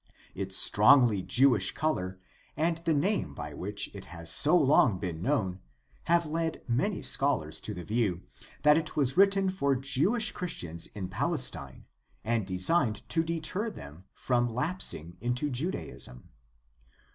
Its 0.33 0.57
strongly 0.57 1.21
Jewish 1.21 1.73
color 1.75 2.19
and 2.57 2.79
the 2.85 2.93
name 2.95 3.35
by 3.35 3.53
which 3.53 3.93
it 3.93 4.05
has 4.05 4.31
so 4.31 4.57
long 4.57 4.97
been 4.97 5.21
known 5.21 5.59
have 6.05 6.25
led 6.25 6.63
many 6.67 7.03
scholars 7.03 7.61
to 7.61 7.75
the 7.75 7.83
view 7.83 8.23
that 8.63 8.79
it 8.79 8.95
was 8.95 9.15
written 9.15 9.51
for 9.51 9.75
Jewish 9.75 10.31
Christians 10.31 10.87
in 10.95 11.07
Palestine 11.07 11.85
and 12.23 12.47
designed 12.47 13.07
to 13.09 13.21
deter 13.23 13.69
them 13.69 14.05
from 14.15 14.51
lapsing 14.51 15.17
into 15.21 15.51
Judaism. 15.51 16.29